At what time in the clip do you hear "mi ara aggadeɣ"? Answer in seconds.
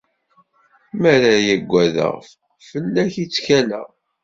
0.99-2.15